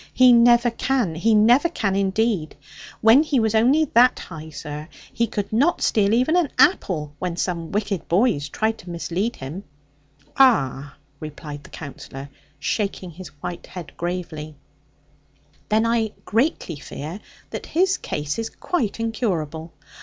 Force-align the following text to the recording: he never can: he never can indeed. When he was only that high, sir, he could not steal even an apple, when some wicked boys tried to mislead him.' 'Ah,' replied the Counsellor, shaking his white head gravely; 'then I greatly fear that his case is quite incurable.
he 0.15 0.33
never 0.33 0.71
can: 0.71 1.13
he 1.13 1.35
never 1.35 1.69
can 1.69 1.95
indeed. 1.95 2.55
When 3.01 3.21
he 3.21 3.39
was 3.39 3.53
only 3.53 3.85
that 3.93 4.17
high, 4.17 4.49
sir, 4.49 4.87
he 5.13 5.27
could 5.27 5.53
not 5.53 5.83
steal 5.83 6.11
even 6.15 6.35
an 6.35 6.49
apple, 6.57 7.13
when 7.19 7.37
some 7.37 7.71
wicked 7.71 8.07
boys 8.07 8.49
tried 8.49 8.79
to 8.79 8.89
mislead 8.89 9.35
him.' 9.35 9.63
'Ah,' 10.37 10.95
replied 11.19 11.63
the 11.63 11.69
Counsellor, 11.69 12.29
shaking 12.57 13.11
his 13.11 13.27
white 13.43 13.67
head 13.67 13.95
gravely; 13.95 14.55
'then 15.69 15.85
I 15.85 16.13
greatly 16.25 16.77
fear 16.77 17.19
that 17.51 17.67
his 17.67 17.97
case 17.99 18.39
is 18.39 18.49
quite 18.49 18.99
incurable. 18.99 19.71